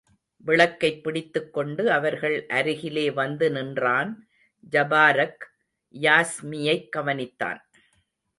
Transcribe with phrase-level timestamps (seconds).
[0.37, 4.27] விளக்கைப் பிடித்துக்கொண்டு அவர்கள் அருகிலே வந்து நின்றான்
[4.71, 5.43] ஜபாரக்,
[5.93, 7.59] யாஸ்மியைக் கவனித்தான்.